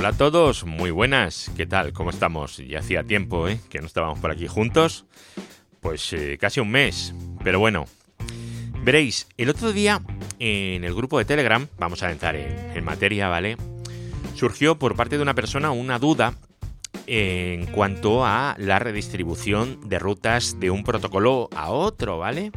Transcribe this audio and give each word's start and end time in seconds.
Hola 0.00 0.08
a 0.08 0.12
todos, 0.16 0.64
muy 0.64 0.90
buenas, 0.90 1.50
¿qué 1.58 1.66
tal? 1.66 1.92
¿Cómo 1.92 2.08
estamos? 2.08 2.56
Ya 2.56 2.78
hacía 2.78 3.04
tiempo, 3.04 3.48
¿eh? 3.48 3.60
Que 3.68 3.80
no 3.80 3.86
estábamos 3.86 4.18
por 4.18 4.30
aquí 4.30 4.46
juntos. 4.46 5.04
Pues 5.80 6.14
eh, 6.14 6.38
casi 6.40 6.58
un 6.58 6.70
mes, 6.70 7.14
pero 7.44 7.58
bueno. 7.58 7.84
Veréis, 8.82 9.28
el 9.36 9.50
otro 9.50 9.74
día 9.74 10.00
en 10.38 10.84
el 10.84 10.94
grupo 10.94 11.18
de 11.18 11.26
Telegram, 11.26 11.68
vamos 11.78 12.02
a 12.02 12.10
entrar 12.10 12.34
en, 12.34 12.74
en 12.74 12.82
materia, 12.82 13.28
¿vale? 13.28 13.58
Surgió 14.34 14.78
por 14.78 14.96
parte 14.96 15.18
de 15.18 15.22
una 15.22 15.34
persona 15.34 15.70
una 15.70 15.98
duda 15.98 16.32
en 17.06 17.66
cuanto 17.66 18.24
a 18.24 18.54
la 18.56 18.78
redistribución 18.78 19.86
de 19.86 19.98
rutas 19.98 20.58
de 20.58 20.70
un 20.70 20.82
protocolo 20.82 21.50
a 21.54 21.68
otro, 21.68 22.16
¿vale? 22.16 22.52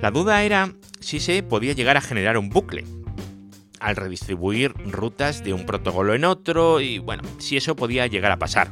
La 0.00 0.10
duda 0.10 0.44
era 0.44 0.72
si 1.00 1.20
se 1.20 1.42
podía 1.42 1.74
llegar 1.74 1.98
a 1.98 2.00
generar 2.00 2.38
un 2.38 2.48
bucle 2.48 2.86
al 3.80 3.96
redistribuir 3.96 4.72
rutas 4.86 5.42
de 5.42 5.52
un 5.52 5.66
protocolo 5.66 6.14
en 6.14 6.24
otro 6.24 6.80
y 6.80 6.98
bueno, 6.98 7.22
si 7.38 7.56
eso 7.56 7.76
podía 7.76 8.06
llegar 8.06 8.32
a 8.32 8.38
pasar. 8.38 8.70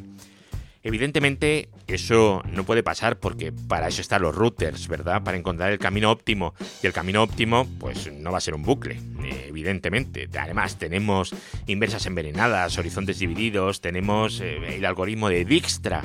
Evidentemente 0.83 1.69
eso 1.89 2.43
no 2.53 2.65
puede 2.65 2.83
pasar 2.83 3.19
porque 3.19 3.53
para 3.53 3.89
eso 3.89 4.01
están 4.01 4.23
los 4.23 4.35
routers, 4.35 4.87
¿verdad? 4.87 5.23
Para 5.23 5.37
encontrar 5.37 5.73
el 5.73 5.79
camino 5.79 6.11
óptimo. 6.11 6.55
Y 6.83 6.87
el 6.87 6.93
camino 6.93 7.23
óptimo 7.23 7.67
pues 7.81 8.11
no 8.13 8.31
va 8.31 8.39
a 8.39 8.41
ser 8.41 8.55
un 8.55 8.63
bucle, 8.63 9.01
evidentemente. 9.47 10.29
Además 10.39 10.79
tenemos 10.79 11.35
inversas 11.67 12.07
envenenadas, 12.07 12.79
horizontes 12.79 13.19
divididos, 13.19 13.81
tenemos 13.81 14.41
eh, 14.41 14.77
el 14.77 14.85
algoritmo 14.87 15.29
de 15.29 15.45
Dijkstra 15.45 16.03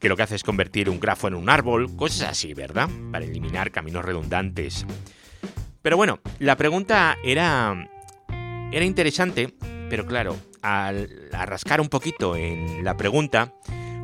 que 0.00 0.08
lo 0.08 0.16
que 0.16 0.22
hace 0.22 0.36
es 0.36 0.42
convertir 0.42 0.90
un 0.90 1.00
grafo 1.00 1.28
en 1.28 1.34
un 1.34 1.48
árbol, 1.48 1.94
cosas 1.96 2.30
así, 2.30 2.54
¿verdad? 2.54 2.88
Para 3.10 3.24
eliminar 3.24 3.70
caminos 3.70 4.04
redundantes. 4.04 4.84
Pero 5.80 5.96
bueno, 5.96 6.18
la 6.38 6.56
pregunta 6.56 7.16
era 7.22 7.88
era 8.74 8.84
interesante, 8.84 9.54
pero 9.88 10.04
claro, 10.04 10.36
al 10.60 11.08
rascar 11.30 11.80
un 11.80 11.88
poquito 11.88 12.34
en 12.34 12.82
la 12.84 12.96
pregunta, 12.96 13.54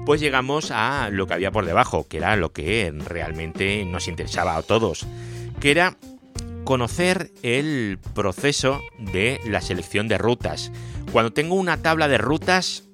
pues 0.07 0.21
llegamos 0.21 0.71
a 0.71 1.11
lo 1.11 1.27
que 1.27 1.35
había 1.35 1.51
por 1.51 1.67
debajo, 1.67 2.07
que 2.07 2.19
era 2.19 2.37
lo 2.37 2.53
que 2.53 2.93
realmente 3.05 3.85
nos 3.85 4.07
interesaba 4.07 4.57
a 4.57 4.63
todos, 4.63 5.07
que 5.59 5.73
era 5.73 5.97
conocer 6.65 7.33
el 7.43 7.99
proceso 8.15 8.81
de 8.99 9.41
la 9.45 9.61
selección 9.61 10.07
de 10.07 10.19
rutas. 10.19 10.71
Cuando 11.11 11.33
tengo 11.33 11.57
una 11.57 11.83
tabla 11.83 12.07
de 12.07 12.19
rutas, 12.19 12.85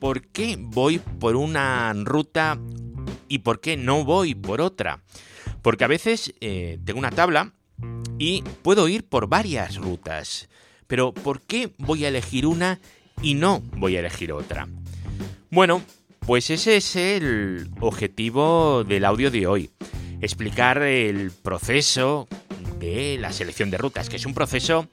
¿por 0.00 0.22
qué 0.22 0.56
voy 0.58 0.98
por 0.98 1.36
una 1.36 1.92
ruta 1.94 2.58
y 3.28 3.38
por 3.38 3.60
qué 3.60 3.76
no 3.76 4.04
voy 4.04 4.34
por 4.34 4.60
otra? 4.60 5.04
Porque 5.62 5.84
a 5.84 5.88
veces 5.88 6.34
eh, 6.40 6.80
tengo 6.84 6.98
una 6.98 7.12
tabla 7.12 7.52
y 8.18 8.42
puedo 8.62 8.88
ir 8.88 9.08
por 9.08 9.28
varias 9.28 9.76
rutas. 9.76 10.48
Pero 10.90 11.14
¿por 11.14 11.40
qué 11.40 11.70
voy 11.78 12.04
a 12.04 12.08
elegir 12.08 12.46
una 12.46 12.80
y 13.22 13.34
no 13.34 13.62
voy 13.76 13.96
a 13.96 14.00
elegir 14.00 14.32
otra? 14.32 14.68
Bueno, 15.48 15.82
pues 16.26 16.50
ese 16.50 16.76
es 16.76 16.96
el 16.96 17.70
objetivo 17.80 18.82
del 18.82 19.04
audio 19.04 19.30
de 19.30 19.46
hoy. 19.46 19.70
Explicar 20.20 20.82
el 20.82 21.30
proceso 21.30 22.26
de 22.80 23.18
la 23.18 23.32
selección 23.32 23.70
de 23.70 23.78
rutas, 23.78 24.08
que 24.08 24.16
es 24.16 24.26
un 24.26 24.34
proceso 24.34 24.88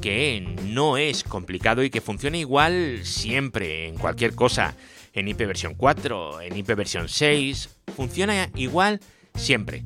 que 0.00 0.56
no 0.66 0.96
es 0.96 1.24
complicado 1.24 1.82
y 1.82 1.90
que 1.90 2.00
funciona 2.00 2.36
igual 2.36 3.00
siempre, 3.02 3.88
en 3.88 3.96
cualquier 3.96 4.36
cosa. 4.36 4.76
En 5.12 5.26
IP 5.26 5.38
versión 5.38 5.74
4, 5.74 6.42
en 6.42 6.56
IP 6.56 6.76
versión 6.76 7.08
6, 7.08 7.68
funciona 7.96 8.50
igual 8.54 9.00
siempre. 9.34 9.82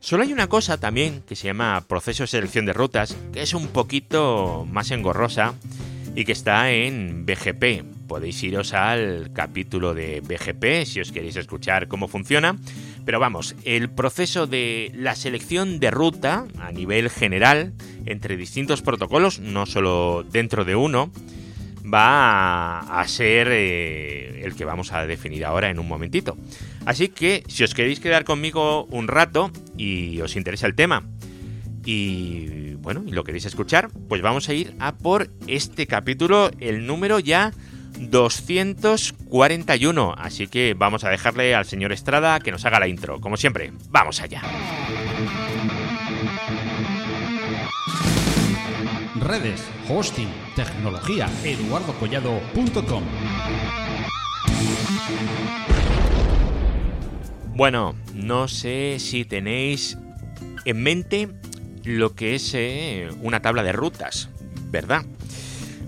Solo 0.00 0.22
hay 0.22 0.32
una 0.32 0.46
cosa 0.46 0.78
también 0.78 1.22
que 1.26 1.34
se 1.34 1.48
llama 1.48 1.84
proceso 1.88 2.22
de 2.22 2.28
selección 2.28 2.66
de 2.66 2.72
rutas, 2.72 3.16
que 3.32 3.42
es 3.42 3.52
un 3.52 3.68
poquito 3.68 4.66
más 4.70 4.90
engorrosa 4.92 5.54
y 6.14 6.24
que 6.24 6.32
está 6.32 6.70
en 6.70 7.26
BGP. 7.26 8.06
Podéis 8.06 8.42
iros 8.42 8.74
al 8.74 9.32
capítulo 9.32 9.94
de 9.94 10.20
BGP 10.20 10.86
si 10.86 11.00
os 11.00 11.12
queréis 11.12 11.36
escuchar 11.36 11.88
cómo 11.88 12.08
funciona. 12.08 12.56
Pero 13.04 13.18
vamos, 13.18 13.56
el 13.64 13.90
proceso 13.90 14.46
de 14.46 14.92
la 14.94 15.14
selección 15.16 15.80
de 15.80 15.90
ruta 15.90 16.46
a 16.58 16.72
nivel 16.72 17.10
general 17.10 17.72
entre 18.06 18.36
distintos 18.36 18.82
protocolos, 18.82 19.40
no 19.40 19.66
solo 19.66 20.24
dentro 20.30 20.64
de 20.64 20.76
uno, 20.76 21.10
va 21.92 22.80
a 22.80 23.08
ser 23.08 23.48
eh, 23.50 24.42
el 24.44 24.54
que 24.54 24.64
vamos 24.64 24.92
a 24.92 25.06
definir 25.06 25.44
ahora 25.44 25.70
en 25.70 25.78
un 25.78 25.88
momentito. 25.88 26.36
Así 26.86 27.08
que 27.08 27.44
si 27.48 27.64
os 27.64 27.74
queréis 27.74 28.00
quedar 28.00 28.24
conmigo 28.24 28.84
un 28.84 29.08
rato 29.08 29.50
y 29.76 30.20
os 30.20 30.36
interesa 30.36 30.66
el 30.66 30.74
tema 30.74 31.04
y 31.84 32.74
bueno, 32.74 33.02
y 33.06 33.12
lo 33.12 33.24
queréis 33.24 33.46
escuchar, 33.46 33.90
pues 34.08 34.22
vamos 34.22 34.48
a 34.48 34.54
ir 34.54 34.74
a 34.78 34.96
por 34.96 35.30
este 35.46 35.86
capítulo, 35.86 36.50
el 36.60 36.86
número 36.86 37.18
ya 37.18 37.52
241. 37.98 40.14
Así 40.16 40.48
que 40.48 40.74
vamos 40.74 41.04
a 41.04 41.10
dejarle 41.10 41.54
al 41.54 41.64
señor 41.64 41.92
Estrada 41.92 42.40
que 42.40 42.52
nos 42.52 42.64
haga 42.64 42.80
la 42.80 42.88
intro. 42.88 43.20
Como 43.20 43.36
siempre, 43.36 43.72
vamos 43.90 44.20
allá. 44.20 44.42
Redes, 49.20 49.64
hosting, 49.88 50.28
tecnología, 50.54 51.28
eduardocollado.com. 51.44 53.02
Bueno, 57.54 57.96
no 58.14 58.48
sé 58.48 58.98
si 58.98 59.24
tenéis 59.24 59.98
en 60.64 60.82
mente 60.82 61.28
lo 61.84 62.14
que 62.14 62.34
es 62.36 62.52
eh, 62.54 63.08
una 63.20 63.40
tabla 63.40 63.62
de 63.62 63.72
rutas, 63.72 64.28
¿verdad? 64.70 65.04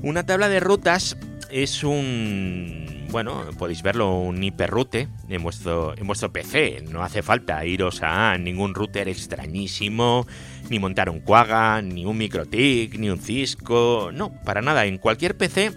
Una 0.03 0.25
tabla 0.27 0.49
de 0.49 0.61
rutas 0.61 1.17
es 1.51 1.85
un... 1.85 3.00
Bueno, 3.10 3.44
podéis 3.59 3.82
verlo, 3.82 4.15
un 4.15 4.41
hiperrute 4.43 5.09
en 5.28 5.43
vuestro, 5.43 5.97
en 5.97 6.06
vuestro 6.06 6.32
PC. 6.32 6.84
No 6.88 7.03
hace 7.03 7.22
falta 7.22 7.65
iros 7.66 8.03
a 8.04 8.38
ningún 8.38 8.72
router 8.72 9.09
extrañísimo, 9.09 10.28
ni 10.69 10.78
montar 10.78 11.10
un 11.10 11.19
Quagga, 11.19 11.82
ni 11.82 12.06
un 12.06 12.16
MikroTik, 12.16 12.97
ni 13.00 13.10
un 13.10 13.19
Cisco. 13.19 14.10
No, 14.12 14.32
para 14.44 14.62
nada. 14.62 14.87
En 14.87 14.99
cualquier 14.99 15.37
PC 15.37 15.72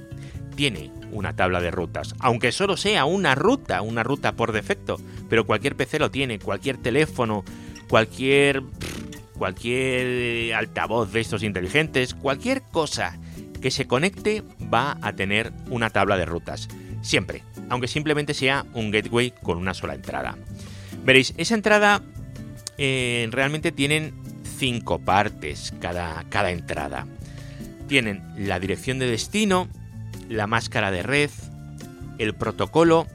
tiene 0.56 0.92
una 1.12 1.36
tabla 1.36 1.60
de 1.60 1.72
rutas, 1.72 2.14
aunque 2.20 2.52
solo 2.52 2.78
sea 2.78 3.06
una 3.06 3.34
ruta, 3.34 3.82
una 3.82 4.04
ruta 4.04 4.34
por 4.34 4.52
defecto, 4.52 5.00
pero 5.28 5.46
cualquier 5.46 5.76
PC 5.76 5.98
lo 5.98 6.12
tiene, 6.12 6.38
cualquier 6.38 6.78
teléfono, 6.78 7.44
cualquier 7.90 8.62
cualquier 9.38 10.54
altavoz 10.54 11.12
de 11.12 11.22
estos 11.22 11.42
inteligentes, 11.42 12.14
cualquier 12.14 12.62
cosa 12.62 13.20
que 13.62 13.72
se 13.72 13.88
conecte 13.88 14.44
va 14.74 14.98
a 15.02 15.14
tener 15.14 15.52
una 15.70 15.90
tabla 15.90 16.18
de 16.18 16.26
rutas, 16.26 16.70
siempre, 17.04 17.44
aunque 17.70 17.88
simplemente 17.88 18.34
sea 18.34 18.66
un 18.74 18.90
gateway 18.90 19.32
con 19.44 19.60
una 19.60 19.76
sola 19.76 19.94
entrada. 19.94 20.36
Veréis, 21.06 21.36
esa 21.38 21.54
entrada 21.54 22.02
eh, 22.80 23.28
realmente 23.30 23.72
tienen 23.72 24.16
cinco 24.58 24.98
partes 24.98 25.74
cada, 25.80 26.24
cada 26.30 26.50
entrada. 26.50 27.06
Tienen 27.88 28.24
la 28.38 28.60
dirección 28.60 28.98
de 28.98 29.06
destino, 29.06 29.68
la 30.30 30.48
máscara 30.48 30.90
de 30.90 31.04
red, 31.04 31.30
el 32.18 32.34
protocolo, 32.34 33.06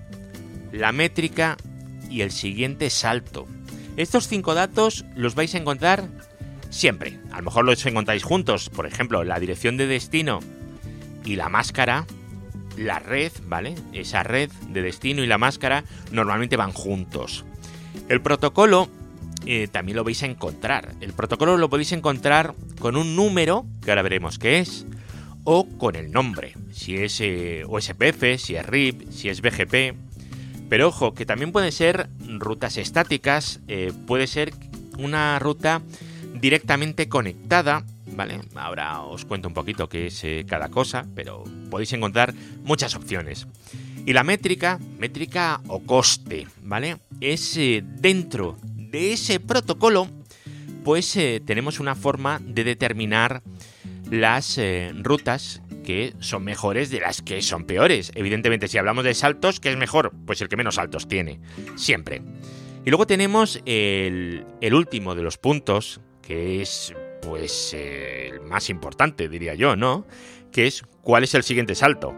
la 0.70 0.92
métrica 0.92 1.56
y 2.10 2.20
el 2.20 2.30
siguiente 2.30 2.90
salto. 2.90 3.46
Estos 3.96 4.28
cinco 4.28 4.54
datos 4.54 5.04
los 5.16 5.34
vais 5.34 5.54
a 5.54 5.58
encontrar 5.58 6.08
siempre. 6.70 7.18
A 7.32 7.38
lo 7.38 7.44
mejor 7.44 7.64
los 7.64 7.84
encontráis 7.86 8.22
juntos, 8.22 8.70
por 8.70 8.86
ejemplo, 8.86 9.24
la 9.24 9.40
dirección 9.40 9.76
de 9.76 9.86
destino 9.86 10.40
y 11.24 11.36
la 11.36 11.48
máscara, 11.48 12.06
la 12.78 12.98
red, 12.98 13.32
¿vale? 13.46 13.74
Esa 13.92 14.22
red 14.22 14.50
de 14.68 14.82
destino 14.82 15.22
y 15.22 15.26
la 15.26 15.38
máscara 15.38 15.84
normalmente 16.10 16.56
van 16.56 16.72
juntos. 16.72 17.44
El 18.08 18.22
protocolo 18.22 18.88
eh, 19.46 19.68
también 19.70 19.96
lo 19.96 20.04
vais 20.04 20.22
a 20.22 20.26
encontrar. 20.26 20.94
El 21.00 21.12
protocolo 21.12 21.56
lo 21.56 21.68
podéis 21.68 21.92
encontrar 21.92 22.54
con 22.78 22.96
un 22.96 23.16
número, 23.16 23.66
que 23.82 23.90
ahora 23.90 24.02
veremos 24.02 24.38
qué 24.38 24.58
es, 24.58 24.86
o 25.44 25.66
con 25.78 25.96
el 25.96 26.12
nombre, 26.12 26.54
si 26.72 26.96
es 26.96 27.20
eh, 27.20 27.64
OSPF, 27.66 28.38
si 28.38 28.56
es 28.56 28.66
RIP, 28.66 29.10
si 29.10 29.28
es 29.28 29.40
BGP. 29.40 29.96
Pero 30.68 30.88
ojo, 30.88 31.14
que 31.14 31.24
también 31.24 31.52
pueden 31.52 31.72
ser 31.72 32.10
rutas 32.38 32.76
estáticas, 32.76 33.60
eh, 33.68 33.92
puede 34.06 34.26
ser 34.26 34.52
una 34.98 35.38
ruta 35.38 35.80
directamente 36.34 37.08
conectada, 37.08 37.84
¿vale? 38.18 38.40
Ahora 38.56 39.02
os 39.02 39.24
cuento 39.24 39.46
un 39.46 39.54
poquito 39.54 39.88
qué 39.88 40.08
es 40.08 40.24
eh, 40.24 40.44
cada 40.46 40.68
cosa, 40.68 41.06
pero 41.14 41.44
podéis 41.70 41.92
encontrar 41.92 42.34
muchas 42.64 42.96
opciones. 42.96 43.46
Y 44.04 44.12
la 44.12 44.24
métrica, 44.24 44.80
métrica 44.98 45.60
o 45.68 45.80
coste, 45.84 46.48
¿vale? 46.62 46.96
Es 47.20 47.56
dentro 48.00 48.58
de 48.74 49.12
ese 49.12 49.38
protocolo, 49.38 50.08
pues 50.82 51.16
tenemos 51.44 51.78
una 51.78 51.94
forma 51.94 52.40
de 52.42 52.64
determinar 52.64 53.42
las 54.10 54.58
eh, 54.58 54.90
rutas 54.94 55.62
que 55.84 56.14
son 56.18 56.44
mejores 56.44 56.90
de 56.90 57.00
las 57.00 57.22
que 57.22 57.40
son 57.40 57.64
peores. 57.64 58.10
Evidentemente, 58.14 58.68
si 58.68 58.78
hablamos 58.78 59.04
de 59.04 59.14
saltos, 59.14 59.60
¿qué 59.60 59.70
es 59.70 59.76
mejor? 59.76 60.12
Pues 60.26 60.40
el 60.40 60.48
que 60.48 60.56
menos 60.56 60.74
saltos 60.74 61.06
tiene, 61.06 61.40
siempre. 61.76 62.22
Y 62.84 62.90
luego 62.90 63.06
tenemos 63.06 63.60
el, 63.66 64.44
último 64.72 65.14
de 65.14 65.22
los 65.22 65.38
puntos, 65.38 66.00
que 66.22 66.62
es 66.62 66.94
pues 67.20 67.74
el 67.74 68.40
más 68.40 68.70
importante, 68.70 69.28
diría 69.28 69.54
yo, 69.54 69.76
¿no? 69.76 70.06
Que 70.52 70.66
es 70.66 70.82
cuál 71.02 71.24
es 71.24 71.34
el 71.34 71.42
siguiente 71.42 71.74
salto. 71.74 72.14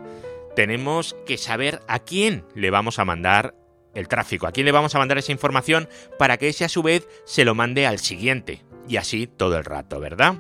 tenemos 0.54 1.16
que 1.26 1.38
saber 1.38 1.80
a 1.88 2.00
quién 2.00 2.44
le 2.54 2.70
vamos 2.70 2.98
a 2.98 3.04
mandar 3.04 3.54
el 3.94 4.08
tráfico, 4.08 4.46
a 4.46 4.52
quién 4.52 4.66
le 4.66 4.72
vamos 4.72 4.94
a 4.94 4.98
mandar 4.98 5.18
esa 5.18 5.32
información 5.32 5.88
para 6.18 6.36
que 6.36 6.48
ese 6.48 6.64
a 6.64 6.68
su 6.68 6.82
vez 6.82 7.08
se 7.24 7.44
lo 7.44 7.54
mande 7.54 7.86
al 7.86 7.98
siguiente. 7.98 8.62
Y 8.88 8.96
así 8.96 9.26
todo 9.26 9.56
el 9.56 9.64
rato, 9.64 10.00
¿verdad? 10.00 10.36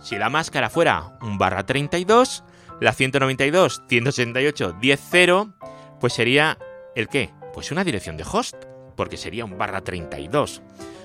Si 0.00 0.16
la 0.16 0.30
máscara 0.30 0.70
fuera 0.70 1.18
un 1.20 1.38
barra 1.38 1.66
32, 1.66 2.44
la 2.80 2.92
192, 2.92 3.82
168, 3.88 4.76
10.0, 4.80 5.54
pues 6.00 6.12
sería 6.12 6.58
el 6.94 7.08
qué? 7.08 7.30
Pues 7.52 7.72
una 7.72 7.84
dirección 7.84 8.16
de 8.16 8.24
host, 8.30 8.54
porque 8.96 9.16
sería 9.16 9.44
un 9.44 9.58
barra 9.58 9.82
32. 9.82 10.62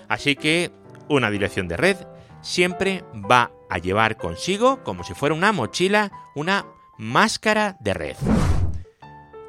Así 0.07 0.35
que 0.35 0.71
una 1.09 1.31
dirección 1.31 1.67
de 1.67 1.77
red 1.77 1.97
siempre 2.45 3.03
va 3.13 3.51
a 3.69 3.77
llevar 3.79 4.15
consigo, 4.15 4.81
como 4.83 5.03
si 5.03 5.13
fuera 5.13 5.35
una 5.35 5.51
mochila, 5.51 6.09
una 6.35 6.65
máscara 6.97 7.75
de 7.81 7.93
red. 7.93 8.15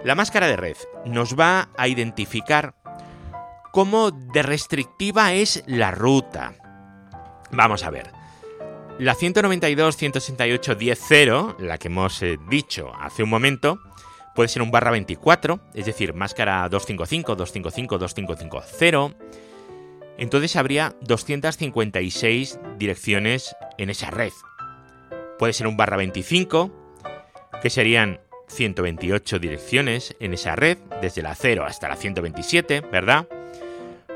La 0.02 0.16
máscara 0.16 0.48
de 0.48 0.56
red 0.56 0.76
nos 1.04 1.38
va 1.38 1.68
a 1.76 1.88
identificar 1.88 2.74
cómo 3.72 4.10
de 4.10 4.42
restrictiva 4.42 5.34
es 5.34 5.62
la 5.66 5.90
ruta. 5.90 6.54
Vamos 7.52 7.84
a 7.84 7.90
ver. 7.90 8.10
La 8.98 9.14
192.168.10.0, 9.14 11.58
la 11.58 11.76
que 11.76 11.88
hemos 11.88 12.22
eh, 12.22 12.38
dicho 12.48 12.94
hace 12.98 13.22
un 13.22 13.28
momento, 13.28 13.78
puede 14.34 14.48
ser 14.48 14.62
un 14.62 14.70
barra 14.70 14.90
24, 14.90 15.60
es 15.74 15.84
decir, 15.84 16.14
máscara 16.14 16.66
255, 16.70 17.36
255, 17.36 17.98
2550. 17.98 19.45
Entonces 20.18 20.56
habría 20.56 20.94
256 21.02 22.58
direcciones 22.78 23.54
en 23.78 23.90
esa 23.90 24.10
red. 24.10 24.32
Puede 25.38 25.52
ser 25.52 25.66
un 25.66 25.76
barra 25.76 25.96
25, 25.96 26.72
que 27.62 27.70
serían 27.70 28.20
128 28.48 29.38
direcciones 29.38 30.16
en 30.20 30.34
esa 30.34 30.56
red, 30.56 30.78
desde 31.02 31.22
la 31.22 31.34
0 31.34 31.64
hasta 31.66 31.88
la 31.88 31.96
127, 31.96 32.80
¿verdad? 32.80 33.28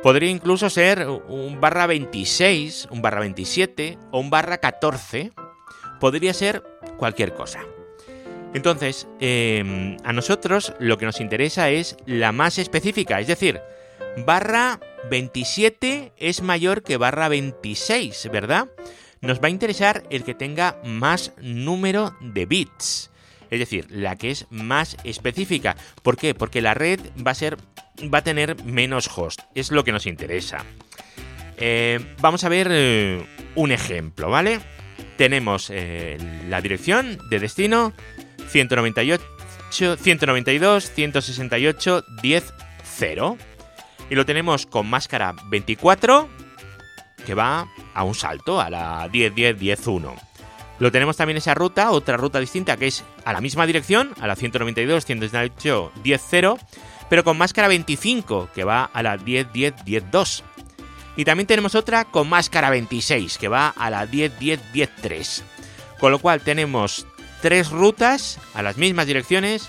Podría 0.02 0.30
incluso 0.30 0.70
ser 0.70 1.06
un 1.06 1.60
barra 1.60 1.86
26, 1.86 2.88
un 2.90 3.02
barra 3.02 3.20
27 3.20 3.98
o 4.12 4.20
un 4.20 4.30
barra 4.30 4.58
14. 4.58 5.32
Podría 5.98 6.32
ser 6.32 6.62
cualquier 6.96 7.34
cosa. 7.34 7.60
Entonces, 8.54 9.06
em, 9.20 9.98
a 10.02 10.12
nosotros 10.12 10.72
lo 10.78 10.96
que 10.96 11.04
nos 11.04 11.20
interesa 11.20 11.70
es 11.70 11.96
la 12.06 12.32
más 12.32 12.58
específica, 12.58 13.20
es 13.20 13.26
decir, 13.26 13.60
barra 14.18 14.80
27 15.10 16.12
es 16.16 16.42
mayor 16.42 16.82
que 16.82 16.96
barra 16.96 17.28
26, 17.28 18.28
¿verdad? 18.32 18.68
Nos 19.20 19.40
va 19.40 19.48
a 19.48 19.50
interesar 19.50 20.04
el 20.10 20.24
que 20.24 20.34
tenga 20.34 20.80
más 20.84 21.32
número 21.40 22.16
de 22.20 22.46
bits 22.46 23.10
es 23.50 23.58
decir, 23.58 23.86
la 23.90 24.16
que 24.16 24.30
es 24.30 24.46
más 24.50 24.96
específica. 25.04 25.76
¿Por 26.02 26.16
qué? 26.16 26.34
Porque 26.34 26.62
la 26.62 26.74
red 26.74 27.00
va 27.26 27.32
a 27.32 27.34
ser 27.34 27.58
va 28.02 28.18
a 28.18 28.24
tener 28.24 28.62
menos 28.64 29.10
host, 29.14 29.40
es 29.54 29.70
lo 29.70 29.84
que 29.84 29.92
nos 29.92 30.06
interesa. 30.06 30.64
Eh, 31.56 32.00
vamos 32.20 32.44
a 32.44 32.48
ver 32.48 32.68
eh, 32.70 33.26
un 33.56 33.72
ejemplo, 33.72 34.30
¿vale? 34.30 34.60
Tenemos 35.18 35.68
eh, 35.70 36.16
la 36.48 36.62
dirección 36.62 37.18
de 37.28 37.40
destino 37.40 37.92
198, 38.48 39.96
192, 39.98 40.90
168, 40.92 42.04
10, 42.22 42.54
0. 42.82 43.36
Y 44.10 44.16
lo 44.16 44.26
tenemos 44.26 44.66
con 44.66 44.90
máscara 44.90 45.34
24, 45.46 46.28
que 47.24 47.34
va 47.34 47.68
a 47.94 48.02
un 48.02 48.16
salto, 48.16 48.60
a 48.60 48.68
la 48.68 49.08
10, 49.08 49.34
10, 49.34 49.58
10, 49.58 49.86
1. 49.86 50.16
Lo 50.80 50.90
tenemos 50.90 51.16
también 51.16 51.36
esa 51.36 51.54
ruta, 51.54 51.92
otra 51.92 52.16
ruta 52.16 52.40
distinta 52.40 52.76
que 52.76 52.88
es 52.88 53.04
a 53.24 53.32
la 53.32 53.40
misma 53.40 53.66
dirección, 53.66 54.12
a 54.20 54.26
la 54.26 54.34
192, 54.34 55.04
198, 55.04 55.92
10, 56.02 56.22
0, 56.28 56.58
pero 57.08 57.22
con 57.22 57.38
máscara 57.38 57.68
25, 57.68 58.48
que 58.52 58.64
va 58.64 58.84
a 58.92 59.02
la 59.02 59.16
10, 59.16 59.52
10, 59.52 59.84
10, 59.84 60.10
2. 60.10 60.44
Y 61.16 61.24
también 61.24 61.46
tenemos 61.46 61.76
otra 61.76 62.04
con 62.04 62.28
máscara 62.28 62.70
26, 62.70 63.38
que 63.38 63.48
va 63.48 63.68
a 63.68 63.90
la 63.90 64.06
10, 64.06 64.40
10, 64.40 64.72
10, 64.72 64.90
3. 65.02 65.44
Con 66.00 66.10
lo 66.10 66.18
cual 66.18 66.40
tenemos 66.40 67.06
tres 67.42 67.70
rutas 67.70 68.40
a 68.54 68.62
las 68.62 68.76
mismas 68.76 69.06
direcciones 69.06 69.68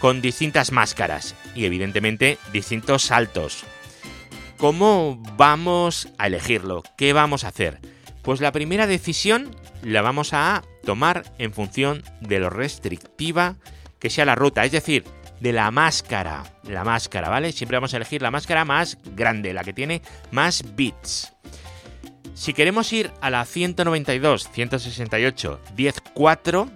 con 0.00 0.20
distintas 0.20 0.72
máscaras 0.72 1.34
y 1.56 1.64
evidentemente 1.64 2.38
distintos 2.52 3.02
saltos. 3.02 3.64
¿Cómo 4.58 5.20
vamos 5.36 6.08
a 6.18 6.28
elegirlo? 6.28 6.82
¿Qué 6.96 7.12
vamos 7.12 7.44
a 7.44 7.48
hacer? 7.48 7.80
Pues 8.22 8.40
la 8.40 8.52
primera 8.52 8.86
decisión 8.86 9.54
la 9.82 10.02
vamos 10.02 10.32
a 10.32 10.62
tomar 10.84 11.24
en 11.38 11.52
función 11.52 12.02
de 12.20 12.38
lo 12.38 12.50
restrictiva 12.50 13.56
que 13.98 14.10
sea 14.10 14.24
la 14.24 14.34
ruta, 14.34 14.64
es 14.64 14.72
decir, 14.72 15.04
de 15.40 15.52
la 15.52 15.70
máscara. 15.70 16.44
La 16.64 16.84
máscara, 16.84 17.28
¿vale? 17.28 17.52
Siempre 17.52 17.76
vamos 17.76 17.92
a 17.94 17.96
elegir 17.96 18.22
la 18.22 18.30
máscara 18.30 18.64
más 18.64 18.98
grande, 19.14 19.52
la 19.52 19.64
que 19.64 19.72
tiene 19.72 20.02
más 20.30 20.64
bits. 20.74 21.32
Si 22.34 22.52
queremos 22.52 22.92
ir 22.92 23.10
a 23.20 23.30
la 23.30 23.44
192, 23.44 24.50
168, 24.52 25.60
10.4, 25.76 26.70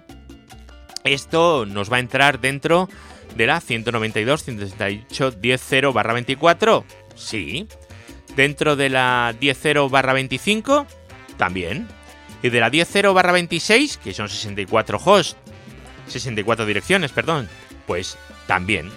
esto 1.03 1.65
nos 1.65 1.91
va 1.91 1.97
a 1.97 1.99
entrar 1.99 2.39
dentro 2.39 2.89
de 3.35 3.47
la 3.47 3.61
192, 3.61 4.43
168, 4.43 5.39
10.0 5.39 5.93
barra 5.93 6.13
24. 6.13 6.85
Sí. 7.15 7.67
Dentro 8.35 8.75
de 8.75 8.89
la 8.89 9.33
10.0 9.39 9.89
barra 9.89 10.13
25, 10.13 10.85
también. 11.37 11.87
Y 12.43 12.49
de 12.49 12.59
la 12.59 12.71
10.0 12.71 13.13
barra 13.13 13.31
26, 13.31 13.97
que 13.97 14.13
son 14.13 14.29
64 14.29 14.99
hosts, 15.03 15.37
64 16.07 16.65
direcciones, 16.65 17.11
perdón, 17.11 17.49
pues 17.85 18.17
también. 18.47 18.89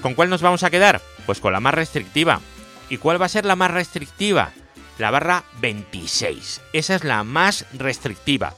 ¿Con 0.00 0.14
cuál 0.14 0.30
nos 0.30 0.42
vamos 0.42 0.62
a 0.62 0.70
quedar? 0.70 1.00
Pues 1.26 1.40
con 1.40 1.52
la 1.52 1.60
más 1.60 1.74
restrictiva. 1.74 2.40
¿Y 2.88 2.98
cuál 2.98 3.20
va 3.20 3.26
a 3.26 3.30
ser 3.30 3.44
la 3.44 3.56
más 3.56 3.70
restrictiva? 3.70 4.52
La 4.98 5.10
barra 5.10 5.44
26. 5.60 6.60
Esa 6.72 6.94
es 6.94 7.04
la 7.04 7.24
más 7.24 7.66
restrictiva. 7.72 8.56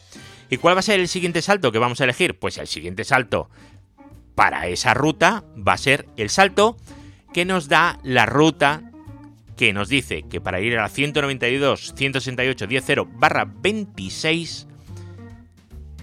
¿Y 0.49 0.59
cuál 0.59 0.77
va 0.77 0.81
a 0.81 0.83
ser 0.83 1.00
el 1.00 1.09
siguiente 1.09 1.43
salto 1.43 1.73
que 1.73 1.79
vamos 1.79 2.00
a 2.00 2.05
elegir? 2.05 2.39
Pues 2.39 2.59
el 2.59 2.67
siguiente 2.67 3.05
salto 3.05 3.50
para 4.40 4.68
esa 4.68 4.94
ruta 4.94 5.44
va 5.54 5.75
a 5.75 5.76
ser 5.76 6.09
el 6.16 6.30
salto 6.30 6.78
que 7.35 7.44
nos 7.44 7.68
da 7.68 8.00
la 8.02 8.25
ruta 8.25 8.90
que 9.59 9.75
nos 9.75 9.90
dice 9.90 10.23
que 10.30 10.40
para 10.40 10.62
ir 10.62 10.78
a 10.78 10.80
la 10.80 10.88
192, 10.88 11.92
168, 11.94 12.66
10.0 12.66 13.09
barra 13.18 13.44
26, 13.44 14.66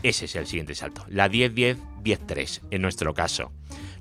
ese 0.03 0.25
es 0.25 0.35
el 0.35 0.45
siguiente 0.45 0.75
salto, 0.75 1.03
la 1.09 1.31
10.10, 1.31 1.77
10.3 2.03 2.61
en 2.69 2.83
nuestro 2.83 3.15
caso. 3.15 3.51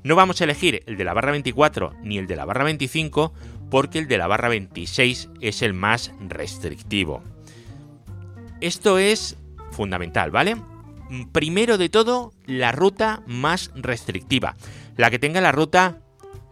No 0.02 0.16
vamos 0.16 0.38
a 0.43 0.45
elegir 0.45 0.83
el 0.85 0.99
de 0.99 1.05
la 1.05 1.14
barra 1.14 1.33
24 1.33 1.95
ni 2.02 2.19
el 2.19 2.26
de 2.26 2.37
la 2.37 2.45
barra 2.45 2.64
25 2.64 3.33
porque 3.71 4.00
el 4.00 4.07
de 4.07 4.19
la 4.19 4.26
barra 4.26 4.50
26 4.50 5.31
es 5.40 5.62
el 5.62 5.73
más 5.73 6.12
restrictivo. 6.21 7.23
Esto 8.61 8.99
es 8.99 9.38
fundamental, 9.71 10.31
¿vale? 10.31 10.57
Primero 11.33 11.79
de 11.79 11.89
todo, 11.89 12.33
la 12.47 12.73
ruta 12.73 13.23
más 13.27 13.71
restrictiva, 13.75 14.57
la 14.97 15.11
que 15.11 15.19
tenga 15.19 15.41
la 15.41 15.53
ruta 15.53 16.01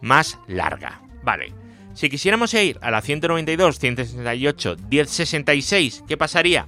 más 0.01 0.39
larga, 0.47 1.01
¿vale? 1.23 1.53
Si 1.93 2.09
quisiéramos 2.09 2.53
ir 2.53 2.77
a 2.81 2.91
la 2.91 3.01
192, 3.01 3.79
168, 3.79 4.75
1066, 4.89 6.03
¿qué 6.07 6.17
pasaría? 6.17 6.67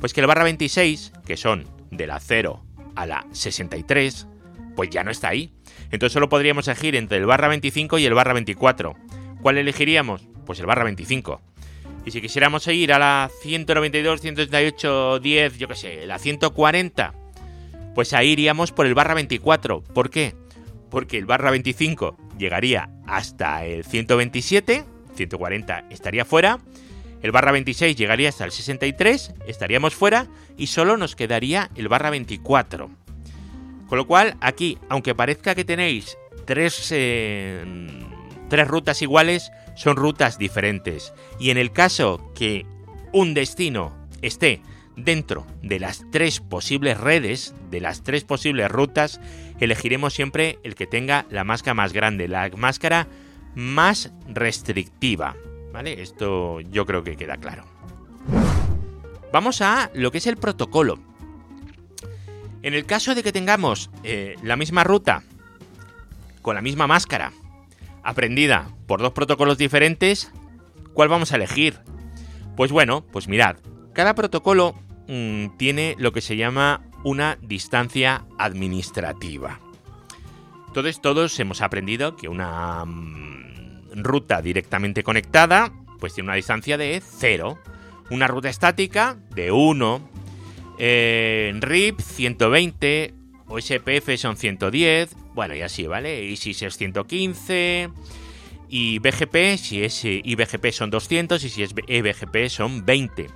Pues 0.00 0.12
que 0.12 0.20
el 0.20 0.26
barra 0.26 0.44
26, 0.44 1.12
que 1.26 1.36
son 1.36 1.66
de 1.90 2.06
la 2.06 2.20
0 2.20 2.62
a 2.94 3.06
la 3.06 3.26
63, 3.32 4.26
pues 4.74 4.90
ya 4.90 5.04
no 5.04 5.10
está 5.10 5.28
ahí. 5.28 5.52
Entonces 5.90 6.12
solo 6.12 6.28
podríamos 6.28 6.66
elegir 6.68 6.96
entre 6.96 7.18
el 7.18 7.26
barra 7.26 7.48
25 7.48 7.98
y 7.98 8.06
el 8.06 8.14
barra 8.14 8.32
24. 8.32 8.94
¿Cuál 9.42 9.58
elegiríamos? 9.58 10.26
Pues 10.46 10.60
el 10.60 10.66
barra 10.66 10.84
25. 10.84 11.40
Y 12.04 12.10
si 12.10 12.20
quisiéramos 12.20 12.66
ir 12.68 12.92
a 12.92 12.98
la 12.98 13.30
192, 13.42 14.20
138, 14.20 15.20
10, 15.20 15.58
yo 15.58 15.68
qué 15.68 15.74
sé, 15.74 16.06
la 16.06 16.18
140, 16.18 17.14
pues 17.94 18.12
ahí 18.12 18.30
iríamos 18.30 18.72
por 18.72 18.86
el 18.86 18.94
barra 18.94 19.14
24. 19.14 19.82
¿Por 19.82 20.10
qué? 20.10 20.34
Porque 20.90 21.16
el 21.16 21.24
barra 21.24 21.50
25 21.50 22.16
llegaría 22.38 22.90
hasta 23.06 23.64
el 23.64 23.84
127, 23.84 24.84
140 25.14 25.84
estaría 25.90 26.24
fuera, 26.24 26.58
el 27.22 27.32
barra 27.32 27.52
26 27.52 27.96
llegaría 27.96 28.28
hasta 28.28 28.44
el 28.44 28.50
63, 28.50 29.32
estaríamos 29.46 29.94
fuera 29.94 30.26
y 30.58 30.66
solo 30.66 30.98
nos 30.98 31.16
quedaría 31.16 31.70
el 31.74 31.88
barra 31.88 32.10
24. 32.10 32.90
Con 33.88 33.98
lo 33.98 34.06
cual, 34.06 34.36
aquí, 34.40 34.78
aunque 34.90 35.14
parezca 35.14 35.54
que 35.54 35.64
tenéis 35.64 36.18
tres, 36.44 36.90
eh, 36.92 37.64
tres 38.50 38.68
rutas 38.68 39.00
iguales, 39.00 39.52
son 39.74 39.96
rutas 39.96 40.38
diferentes. 40.38 41.12
Y 41.38 41.50
en 41.50 41.58
el 41.58 41.72
caso 41.72 42.32
que 42.34 42.66
un 43.12 43.34
destino 43.34 43.92
esté 44.22 44.60
dentro 44.96 45.46
de 45.62 45.80
las 45.80 46.04
tres 46.10 46.40
posibles 46.40 46.98
redes, 46.98 47.54
de 47.70 47.80
las 47.80 48.02
tres 48.02 48.24
posibles 48.24 48.70
rutas, 48.70 49.20
elegiremos 49.60 50.14
siempre 50.14 50.58
el 50.62 50.74
que 50.74 50.86
tenga 50.86 51.26
la 51.30 51.44
máscara 51.44 51.74
más 51.74 51.92
grande, 51.92 52.28
la 52.28 52.50
máscara 52.56 53.06
más 53.54 54.12
restrictiva. 54.28 55.36
¿Vale? 55.72 56.00
Esto 56.02 56.60
yo 56.60 56.86
creo 56.86 57.02
que 57.02 57.16
queda 57.16 57.36
claro. 57.36 57.64
Vamos 59.32 59.60
a 59.60 59.90
lo 59.94 60.12
que 60.12 60.18
es 60.18 60.26
el 60.28 60.36
protocolo. 60.36 61.00
En 62.62 62.74
el 62.74 62.86
caso 62.86 63.16
de 63.16 63.24
que 63.24 63.32
tengamos 63.32 63.90
eh, 64.04 64.36
la 64.42 64.54
misma 64.56 64.84
ruta 64.84 65.24
con 66.40 66.54
la 66.54 66.62
misma 66.62 66.86
máscara 66.86 67.32
aprendida 68.04 68.68
por 68.86 69.00
dos 69.00 69.12
protocolos 69.12 69.58
diferentes, 69.58 70.30
¿cuál 70.92 71.08
vamos 71.08 71.32
a 71.32 71.36
elegir? 71.36 71.80
Pues 72.56 72.70
bueno, 72.70 73.04
pues 73.10 73.26
mirad, 73.26 73.56
cada 73.92 74.14
protocolo 74.14 74.74
mm, 75.08 75.56
tiene 75.56 75.96
lo 75.98 76.12
que 76.12 76.20
se 76.20 76.36
llama 76.36 76.82
una 77.02 77.38
distancia 77.42 78.24
administrativa. 78.38 79.60
Entonces 80.68 81.00
todos 81.00 81.38
hemos 81.40 81.62
aprendido 81.62 82.16
que 82.16 82.28
una 82.28 82.84
mm, 82.84 84.02
ruta 84.02 84.42
directamente 84.42 85.02
conectada 85.02 85.72
pues 86.00 86.14
tiene 86.14 86.28
una 86.28 86.36
distancia 86.36 86.76
de 86.76 87.02
0, 87.02 87.58
una 88.10 88.26
ruta 88.26 88.50
estática 88.50 89.16
de 89.34 89.50
1, 89.50 90.10
en 90.78 91.62
RIP 91.62 92.00
120, 92.00 93.14
OSPF 93.46 94.16
son 94.16 94.36
110, 94.36 95.16
bueno, 95.34 95.54
y 95.54 95.62
así, 95.62 95.86
¿vale? 95.86 96.24
ISIS 96.24 96.62
es 96.62 96.76
115, 96.76 97.90
y 98.68 98.98
BGP, 98.98 99.56
si 99.56 99.84
es 99.84 100.04
eh, 100.04 100.20
IBGP 100.24 100.72
son 100.72 100.90
200 100.90 101.42
y 101.44 101.48
si 101.48 101.62
es 101.62 101.74
EBGP 101.86 102.48
son 102.48 102.84
20. 102.84 103.28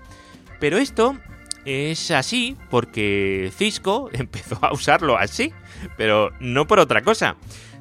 Pero 0.59 0.79
esto 0.79 1.17
es 1.65 2.11
así 2.11 2.57
porque 2.71 3.53
Cisco 3.57 4.11
empezó 4.13 4.59
a 4.63 4.73
usarlo 4.73 5.17
así, 5.17 5.53
pero 5.97 6.33
no 6.41 6.67
por 6.67 6.81
otra 6.81 7.03
cosa. 7.03 7.37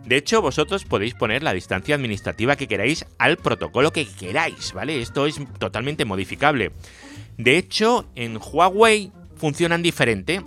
De 0.06 0.16
hecho, 0.16 0.42
vosotros 0.42 0.86
podéis 0.86 1.16
poner 1.16 1.44
la 1.44 1.54
distancia 1.54 1.96
administrativa 1.96 2.56
que 2.56 2.68
queráis 2.68 3.06
al 3.18 3.38
protocolo 3.38 3.92
que 3.92 4.08
queráis, 4.08 4.72
¿vale? 4.74 5.02
Esto 5.02 5.26
es 5.26 5.40
totalmente 5.60 6.06
modificable. 6.06 6.72
De 7.38 7.58
hecho, 7.58 8.08
en 8.16 8.38
Huawei 8.38 9.12
funcionan 9.36 9.82
diferente. 9.82 10.44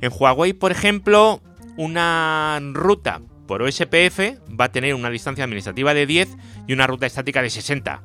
En 0.00 0.12
Huawei, 0.14 0.52
por 0.52 0.70
ejemplo, 0.70 1.40
una 1.76 2.60
ruta 2.72 3.20
por 3.46 3.62
OSPF 3.62 4.38
va 4.48 4.66
a 4.66 4.72
tener 4.72 4.94
una 4.94 5.10
distancia 5.10 5.44
administrativa 5.44 5.94
de 5.94 6.06
10 6.06 6.36
y 6.66 6.72
una 6.72 6.86
ruta 6.86 7.06
estática 7.06 7.42
de 7.42 7.50
60. 7.50 8.02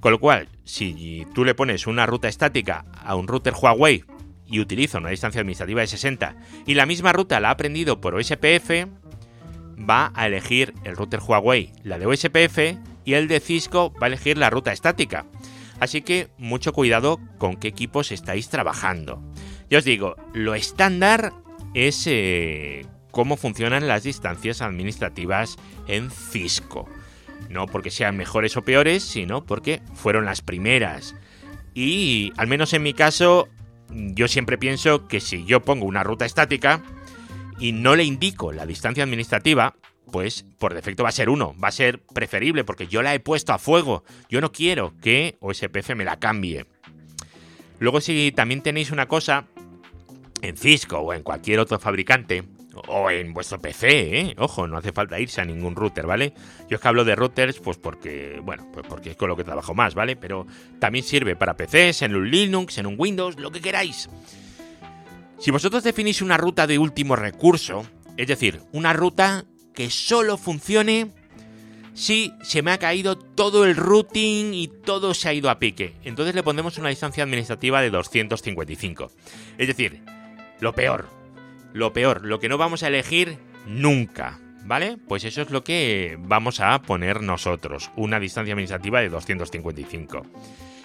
Con 0.00 0.12
lo 0.12 0.20
cual, 0.20 0.48
si 0.64 1.26
tú 1.34 1.44
le 1.44 1.54
pones 1.54 1.86
una 1.86 2.06
ruta 2.06 2.28
estática 2.28 2.84
a 3.04 3.14
un 3.14 3.28
router 3.28 3.54
Huawei 3.54 4.04
y 4.46 4.60
utiliza 4.60 4.98
una 4.98 5.10
distancia 5.10 5.40
administrativa 5.40 5.80
de 5.80 5.86
60 5.86 6.36
y 6.66 6.74
la 6.74 6.86
misma 6.86 7.12
ruta 7.12 7.40
la 7.40 7.48
ha 7.48 7.52
aprendido 7.52 8.00
por 8.00 8.14
OSPF, 8.14 8.86
va 9.78 10.12
a 10.14 10.26
elegir 10.26 10.74
el 10.84 10.96
router 10.96 11.20
Huawei 11.20 11.72
la 11.82 11.98
de 11.98 12.06
OSPF 12.06 12.58
y 13.04 13.14
el 13.14 13.28
de 13.28 13.40
Cisco 13.40 13.92
va 14.00 14.06
a 14.06 14.08
elegir 14.08 14.38
la 14.38 14.50
ruta 14.50 14.72
estática. 14.72 15.26
Así 15.78 16.02
que 16.02 16.28
mucho 16.38 16.72
cuidado 16.72 17.20
con 17.38 17.56
qué 17.56 17.68
equipos 17.68 18.12
estáis 18.12 18.48
trabajando. 18.48 19.22
Ya 19.68 19.78
os 19.78 19.84
digo, 19.84 20.16
lo 20.32 20.54
estándar 20.54 21.32
es 21.74 22.04
eh, 22.06 22.86
cómo 23.16 23.38
funcionan 23.38 23.88
las 23.88 24.02
distancias 24.02 24.60
administrativas 24.60 25.56
en 25.86 26.10
Cisco. 26.10 26.86
No 27.48 27.64
porque 27.64 27.90
sean 27.90 28.14
mejores 28.14 28.58
o 28.58 28.62
peores, 28.62 29.02
sino 29.02 29.46
porque 29.46 29.80
fueron 29.94 30.26
las 30.26 30.42
primeras. 30.42 31.14
Y 31.72 32.34
al 32.36 32.46
menos 32.46 32.74
en 32.74 32.82
mi 32.82 32.92
caso, 32.92 33.48
yo 33.88 34.28
siempre 34.28 34.58
pienso 34.58 35.08
que 35.08 35.20
si 35.20 35.46
yo 35.46 35.62
pongo 35.62 35.86
una 35.86 36.04
ruta 36.04 36.26
estática 36.26 36.82
y 37.58 37.72
no 37.72 37.96
le 37.96 38.04
indico 38.04 38.52
la 38.52 38.66
distancia 38.66 39.04
administrativa, 39.04 39.76
pues 40.12 40.44
por 40.58 40.74
defecto 40.74 41.02
va 41.02 41.08
a 41.08 41.12
ser 41.12 41.30
uno, 41.30 41.54
va 41.58 41.68
a 41.68 41.72
ser 41.72 42.02
preferible 42.02 42.64
porque 42.64 42.86
yo 42.86 43.00
la 43.00 43.14
he 43.14 43.20
puesto 43.20 43.54
a 43.54 43.58
fuego. 43.58 44.04
Yo 44.28 44.42
no 44.42 44.52
quiero 44.52 44.92
que 45.00 45.38
OSPF 45.40 45.94
me 45.96 46.04
la 46.04 46.18
cambie. 46.18 46.66
Luego 47.78 48.02
si 48.02 48.30
también 48.36 48.60
tenéis 48.60 48.90
una 48.90 49.08
cosa 49.08 49.46
en 50.42 50.58
Cisco 50.58 50.98
o 50.98 51.14
en 51.14 51.22
cualquier 51.22 51.60
otro 51.60 51.78
fabricante, 51.78 52.44
o 52.88 53.10
en 53.10 53.32
vuestro 53.32 53.58
PC, 53.58 54.20
¿eh? 54.20 54.34
Ojo, 54.38 54.66
no 54.66 54.76
hace 54.76 54.92
falta 54.92 55.18
irse 55.18 55.40
a 55.40 55.44
ningún 55.44 55.74
router, 55.74 56.06
¿vale? 56.06 56.32
Yo 56.68 56.76
es 56.76 56.80
que 56.80 56.88
hablo 56.88 57.04
de 57.04 57.14
routers, 57.14 57.58
pues 57.58 57.76
porque, 57.76 58.40
bueno, 58.42 58.66
pues 58.72 58.86
porque 58.88 59.10
es 59.10 59.16
con 59.16 59.28
lo 59.28 59.36
que 59.36 59.44
trabajo 59.44 59.74
más, 59.74 59.94
¿vale? 59.94 60.16
Pero 60.16 60.46
también 60.78 61.04
sirve 61.04 61.36
para 61.36 61.56
PCs, 61.56 62.02
en 62.02 62.14
un 62.14 62.30
Linux, 62.30 62.78
en 62.78 62.86
un 62.86 62.96
Windows, 62.98 63.38
lo 63.38 63.50
que 63.50 63.60
queráis. 63.60 64.08
Si 65.38 65.50
vosotros 65.50 65.84
definís 65.84 66.22
una 66.22 66.36
ruta 66.36 66.66
de 66.66 66.78
último 66.78 67.16
recurso, 67.16 67.86
es 68.16 68.26
decir, 68.26 68.60
una 68.72 68.92
ruta 68.92 69.44
que 69.74 69.90
solo 69.90 70.38
funcione 70.38 71.10
si 71.96 72.34
se 72.42 72.62
me 72.62 72.72
ha 72.72 72.78
caído 72.78 73.16
todo 73.16 73.64
el 73.64 73.74
routing 73.74 74.52
y 74.52 74.68
todo 74.68 75.14
se 75.14 75.28
ha 75.28 75.32
ido 75.32 75.48
a 75.48 75.58
pique. 75.58 75.94
Entonces 76.04 76.34
le 76.34 76.42
pondremos 76.42 76.76
una 76.78 76.90
distancia 76.90 77.24
administrativa 77.24 77.80
de 77.80 77.90
255. 77.90 79.10
Es 79.56 79.66
decir, 79.66 80.02
lo 80.60 80.74
peor. 80.74 81.15
Lo 81.76 81.92
peor, 81.92 82.24
lo 82.24 82.40
que 82.40 82.48
no 82.48 82.56
vamos 82.56 82.82
a 82.82 82.88
elegir 82.88 83.36
nunca. 83.66 84.40
¿Vale? 84.64 84.96
Pues 85.06 85.24
eso 85.24 85.42
es 85.42 85.50
lo 85.50 85.62
que 85.62 86.16
vamos 86.18 86.60
a 86.60 86.80
poner 86.80 87.20
nosotros. 87.20 87.90
Una 87.96 88.18
distancia 88.18 88.54
administrativa 88.54 89.00
de 89.00 89.10
255. 89.10 90.22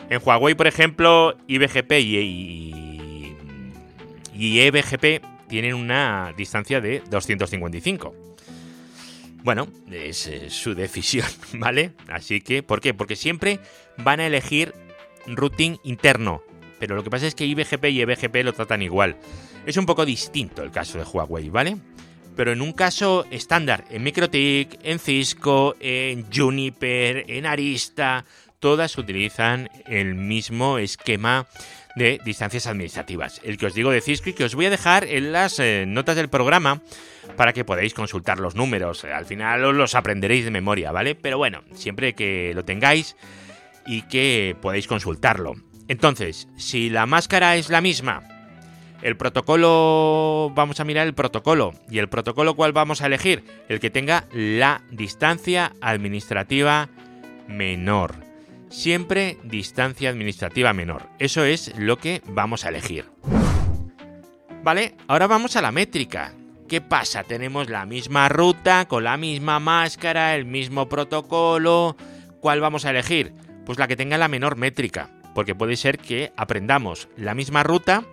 En 0.10 0.22
Huawei, 0.22 0.54
por 0.54 0.68
ejemplo, 0.68 1.38
IBGP 1.48 1.92
y, 1.94 3.36
EBGP 4.36 5.24
tienen 5.48 5.76
una 5.76 6.34
distancia 6.36 6.82
de 6.82 7.02
255. 7.10 8.14
Bueno, 9.44 9.70
es 9.90 10.30
su 10.50 10.76
decisión, 10.76 11.28
¿vale? 11.54 11.94
Así 12.10 12.42
que, 12.42 12.64
¿por 12.64 12.82
qué? 12.82 12.94
Porque 12.94 13.16
siempre 13.16 13.62
van 13.96 14.20
a 14.20 14.28
elegir 14.28 14.74
routing 15.26 15.78
interno. 15.86 16.44
Pero 16.82 16.96
lo 16.96 17.04
que 17.04 17.12
pasa 17.12 17.28
es 17.28 17.36
que 17.36 17.46
IBGP 17.46 17.86
y 17.86 18.02
EBGP 18.02 18.38
lo 18.44 18.54
tratan 18.54 18.82
igual. 18.82 19.16
Es 19.68 19.78
un 19.78 19.86
poco 19.86 20.04
distinto 20.04 20.64
el 20.64 20.72
caso 20.72 20.98
de 20.98 21.04
Huawei, 21.04 21.50
¿vale? 21.50 21.78
Pero 22.36 22.52
en 22.52 22.60
un 22.60 22.74
caso 22.74 23.28
estándar, 23.30 23.86
en 23.92 24.02
MikroTik, 24.02 24.80
en 24.82 24.98
Cisco, 24.98 25.76
en 25.80 26.26
Juniper, 26.34 27.26
en 27.28 27.46
Arista, 27.46 28.26
todas 28.60 28.98
utilizan 28.98 29.70
el 29.86 30.16
mismo 30.16 30.80
esquema 30.80 31.46
de 31.96 32.20
distancias 32.26 32.66
administrativas. 32.66 33.40
El 33.44 33.60
que 33.60 33.68
os 33.68 33.76
digo 33.76 33.92
de 33.92 34.02
Cisco 34.02 34.32
y 34.32 34.34
que 34.34 34.46
os 34.46 34.56
voy 34.56 34.66
a 34.66 34.72
dejar 34.72 35.04
en 35.04 35.32
las 35.32 35.60
eh, 35.60 35.86
notas 35.88 36.16
del 36.16 36.30
programa 36.30 36.82
para 37.38 37.54
que 37.54 37.64
podáis 37.64 37.94
consultar 37.94 38.40
los 38.40 38.56
números. 38.56 39.06
Al 39.06 39.26
final 39.28 39.64
os 39.66 39.76
los 39.76 39.94
aprenderéis 39.94 40.46
de 40.46 40.52
memoria, 40.52 40.92
¿vale? 40.92 41.14
Pero 41.14 41.38
bueno, 41.38 41.62
siempre 41.76 42.16
que 42.16 42.54
lo 42.56 42.66
tengáis 42.66 43.16
y 43.86 44.02
que 44.04 44.56
podáis 44.60 44.88
consultarlo. 44.88 45.54
Entonces, 45.92 46.48
si 46.56 46.90
la 46.90 47.06
máscara 47.06 47.58
es 47.58 47.70
la 47.70 47.82
misma, 47.82 48.24
el 49.02 49.18
protocolo, 49.18 50.50
vamos 50.56 50.80
a 50.80 50.86
mirar 50.86 51.06
el 51.06 51.14
protocolo. 51.14 51.74
¿Y 51.90 51.98
el 52.00 52.08
protocolo 52.08 52.56
cuál 52.56 52.72
vamos 52.72 53.02
a 53.02 53.08
elegir? 53.08 53.44
El 53.68 53.82
que 53.82 53.90
tenga 53.90 54.24
la 54.32 54.84
distancia 54.90 55.74
administrativa 55.82 56.88
menor. 57.50 58.16
Siempre 58.70 59.38
distancia 59.44 60.10
administrativa 60.10 60.72
menor. 60.72 61.10
Eso 61.20 61.44
es 61.44 61.78
lo 61.78 61.98
que 61.98 62.22
vamos 62.26 62.64
a 62.64 62.70
elegir. 62.70 63.10
Vale, 64.64 64.96
ahora 65.10 65.28
vamos 65.28 65.58
a 65.58 65.62
la 65.62 65.74
métrica. 65.74 66.32
¿Qué 66.70 66.80
pasa? 66.80 67.26
Tenemos 67.26 67.70
la 67.70 67.86
misma 67.86 68.30
ruta, 68.30 68.88
con 68.88 69.04
la 69.04 69.18
misma 69.18 69.60
máscara, 69.60 70.36
el 70.36 70.46
mismo 70.46 70.88
protocolo. 70.88 71.98
¿Cuál 72.40 72.62
vamos 72.62 72.86
a 72.86 72.92
elegir? 72.92 73.34
Pues 73.66 73.78
la 73.78 73.90
que 73.90 73.98
tenga 73.98 74.18
la 74.18 74.30
menor 74.30 74.56
métrica, 74.56 75.10
porque 75.34 75.56
puede 75.56 75.76
ser 75.76 75.98
que 75.98 76.32
aprendamos 76.36 77.08
la 77.18 77.34
misma 77.34 77.64
ruta, 77.64 78.04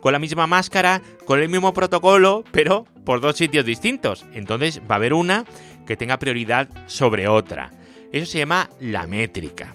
con 0.00 0.12
la 0.12 0.18
misma 0.18 0.46
máscara, 0.46 1.02
con 1.24 1.40
el 1.40 1.48
mismo 1.48 1.74
protocolo, 1.74 2.44
pero 2.52 2.86
por 3.04 3.20
dos 3.20 3.36
sitios 3.36 3.64
distintos. 3.64 4.24
Entonces 4.32 4.80
va 4.80 4.94
a 4.94 4.96
haber 4.96 5.12
una 5.12 5.44
que 5.86 5.96
tenga 5.96 6.18
prioridad 6.18 6.68
sobre 6.86 7.28
otra. 7.28 7.70
Eso 8.12 8.26
se 8.26 8.38
llama 8.38 8.70
la 8.80 9.06
métrica. 9.06 9.74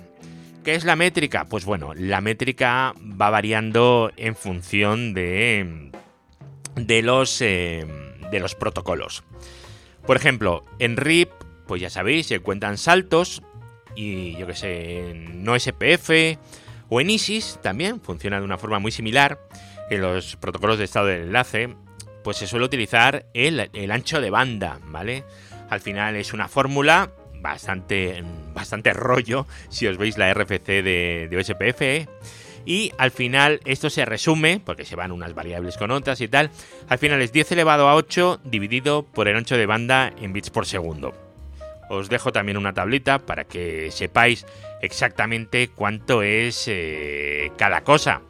¿Qué 0.63 0.75
es 0.75 0.85
la 0.85 0.95
métrica? 0.95 1.45
Pues 1.45 1.65
bueno, 1.65 1.93
la 1.93 2.21
métrica 2.21 2.93
va 2.99 3.29
variando 3.29 4.11
en 4.15 4.35
función 4.35 5.13
de, 5.13 5.91
de, 6.75 7.01
los, 7.01 7.41
eh, 7.41 7.85
de 8.31 8.39
los 8.39 8.55
protocolos. 8.55 9.23
Por 10.05 10.15
ejemplo, 10.15 10.63
en 10.79 10.95
RIP, 10.95 11.29
pues 11.67 11.81
ya 11.81 11.89
sabéis, 11.89 12.27
se 12.27 12.39
cuentan 12.39 12.77
saltos 12.77 13.41
y 13.95 14.37
yo 14.37 14.47
que 14.47 14.55
sé, 14.55 15.13
no 15.33 15.59
SPF 15.59 16.37
o 16.93 17.01
en 17.01 17.09
ISIS 17.09 17.57
también 17.63 17.99
funciona 17.99 18.37
de 18.37 18.45
una 18.45 18.59
forma 18.59 18.77
muy 18.77 18.91
similar. 18.91 19.39
En 19.89 20.01
los 20.01 20.35
protocolos 20.35 20.77
de 20.77 20.83
estado 20.83 21.07
del 21.07 21.23
enlace, 21.23 21.75
pues 22.23 22.37
se 22.37 22.45
suele 22.45 22.65
utilizar 22.65 23.25
el, 23.33 23.91
ancho 23.91 24.21
de 24.21 24.29
banda, 24.29 24.77
¿vale? 24.85 25.23
Al 25.71 25.79
final 25.79 26.15
es 26.17 26.33
una 26.33 26.47
fórmula 26.47 27.09
bastante, 27.41 28.23
bastante 28.53 28.93
rollo 28.93 29.47
si 29.69 29.87
os 29.87 29.97
veis 29.97 30.19
la 30.19 30.31
RFC 30.35 30.67
de, 30.67 31.27
de 31.31 31.37
OSPF. 31.37 32.07
Y 32.67 32.91
al 32.99 33.09
final 33.09 33.59
esto 33.65 33.89
se 33.89 34.05
resume, 34.05 34.61
porque 34.63 34.85
se 34.85 34.95
van 34.95 35.11
unas 35.11 35.33
variables 35.33 35.77
con 35.77 35.89
otras 35.89 36.21
y 36.21 36.27
tal, 36.27 36.51
al 36.89 36.99
final 36.99 37.23
es 37.23 37.31
10 37.31 37.53
elevado 37.53 37.89
a 37.89 37.95
8 37.95 38.41
dividido 38.43 39.01
por 39.01 39.27
el 39.27 39.35
ancho 39.35 39.57
de 39.57 39.65
banda 39.65 40.13
en 40.21 40.31
bits 40.31 40.51
por 40.51 40.67
segundo. 40.67 41.15
Os 41.89 42.07
dejo 42.09 42.31
también 42.31 42.57
una 42.57 42.73
tablita 42.73 43.17
para 43.17 43.45
que 43.45 43.89
sepáis 43.91 44.45
exactamente 44.83 45.69
cuánto 45.69 46.21
es 46.21 46.65
eh, 46.67 47.51
cada 47.57 47.83
cosa. 47.83 48.21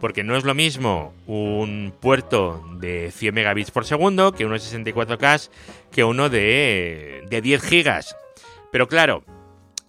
Porque 0.00 0.24
no 0.24 0.36
es 0.36 0.44
lo 0.44 0.54
mismo 0.54 1.14
un 1.26 1.94
puerto 2.00 2.64
de 2.78 3.10
100 3.12 3.34
megabits 3.34 3.70
por 3.70 3.84
segundo 3.84 4.32
que 4.32 4.46
uno 4.46 4.54
de 4.54 4.60
64K 4.60 5.50
que 5.92 6.04
uno 6.04 6.28
de, 6.28 7.24
de 7.28 7.40
10 7.40 7.62
gigas. 7.62 8.16
Pero 8.72 8.88
claro, 8.88 9.24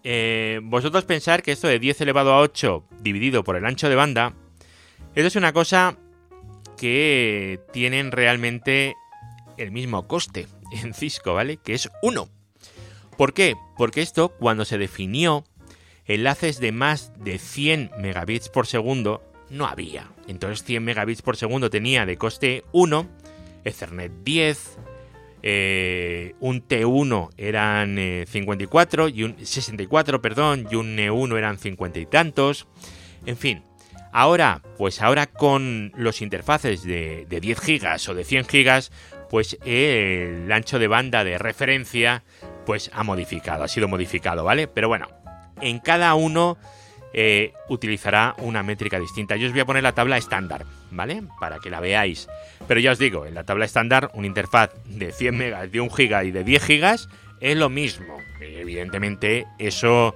eh, 0.03 0.59
vosotros 0.63 1.05
pensar 1.05 1.43
que 1.43 1.51
esto 1.51 1.67
de 1.67 1.79
10 1.79 2.01
elevado 2.01 2.33
a 2.33 2.39
8 2.39 2.83
dividido 2.99 3.43
por 3.43 3.55
el 3.55 3.65
ancho 3.65 3.89
de 3.89 3.95
banda, 3.95 4.33
eso 5.15 5.27
es 5.27 5.35
una 5.35 5.53
cosa 5.53 5.97
que 6.77 7.59
tienen 7.71 8.11
realmente 8.11 8.95
el 9.57 9.71
mismo 9.71 10.07
coste 10.07 10.47
en 10.83 10.93
Cisco, 10.93 11.33
¿vale? 11.33 11.57
Que 11.57 11.73
es 11.73 11.89
1. 12.01 12.27
¿Por 13.17 13.33
qué? 13.33 13.55
Porque 13.77 14.01
esto, 14.01 14.29
cuando 14.29 14.65
se 14.65 14.77
definió, 14.77 15.43
enlaces 16.13 16.59
de 16.59 16.71
más 16.71 17.11
de 17.19 17.37
100 17.37 17.91
megabits 17.99 18.49
por 18.49 18.67
segundo 18.67 19.23
no 19.49 19.67
había. 19.67 20.09
Entonces 20.27 20.63
100 20.63 20.83
megabits 20.83 21.21
por 21.21 21.37
segundo 21.37 21.69
tenía 21.69 22.05
de 22.05 22.17
coste 22.17 22.63
1, 22.71 23.07
Ethernet 23.63 24.11
10, 24.23 24.77
eh, 25.43 26.35
un 26.39 26.67
T1 26.67 27.29
eran 27.37 27.97
54 28.27 29.07
eh, 29.07 29.11
y 29.13 29.23
un 29.23 29.45
64, 29.45 30.21
perdón, 30.21 30.67
y 30.69 30.75
un 30.75 30.97
E1 30.97 31.37
eran 31.37 31.57
50 31.57 31.99
y 31.99 32.05
tantos. 32.05 32.67
En 33.25 33.37
fin, 33.37 33.63
ahora, 34.11 34.61
pues 34.77 35.01
ahora 35.01 35.27
con 35.27 35.91
los 35.95 36.21
interfaces 36.21 36.83
de, 36.83 37.25
10 37.29 37.59
gigas 37.59 38.07
o 38.09 38.13
de 38.13 38.23
100 38.23 38.45
gigas, 38.45 38.91
pues 39.29 39.57
el 39.65 40.51
ancho 40.51 40.77
de 40.77 40.87
banda 40.87 41.23
de 41.23 41.37
referencia, 41.37 42.23
pues 42.65 42.91
ha 42.93 43.03
modificado, 43.03 43.63
ha 43.63 43.67
sido 43.67 43.87
modificado, 43.87 44.43
¿vale? 44.43 44.67
Pero 44.67 44.89
bueno, 44.89 45.07
en 45.61 45.79
cada 45.79 46.13
uno 46.15 46.57
eh, 47.13 47.53
utilizará 47.67 48.35
una 48.37 48.63
métrica 48.63 48.99
distinta. 48.99 49.35
Yo 49.35 49.47
os 49.47 49.53
voy 49.53 49.61
a 49.61 49.65
poner 49.65 49.83
la 49.83 49.91
tabla 49.91 50.17
estándar, 50.17 50.65
¿vale? 50.91 51.23
Para 51.39 51.59
que 51.59 51.69
la 51.69 51.81
veáis. 51.81 52.29
Pero 52.67 52.79
ya 52.79 52.91
os 52.91 52.99
digo, 52.99 53.25
en 53.25 53.33
la 53.33 53.43
tabla 53.43 53.65
estándar, 53.65 54.11
una 54.13 54.27
interfaz 54.27 54.71
de 54.85 55.11
100 55.11 55.37
megas, 55.37 55.71
de 55.71 55.81
1 55.81 55.91
giga 55.91 56.23
y 56.23 56.31
de 56.31 56.43
10 56.43 56.63
gigas 56.63 57.09
es 57.41 57.57
lo 57.57 57.69
mismo. 57.69 58.17
Evidentemente, 58.39 59.45
eso 59.59 60.15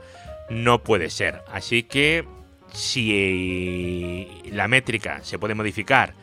no 0.50 0.84
puede 0.84 1.10
ser. 1.10 1.42
Así 1.52 1.84
que 1.84 2.24
si 2.72 4.28
la 4.52 4.68
métrica 4.68 5.20
se 5.22 5.38
puede 5.38 5.54
modificar, 5.54 6.14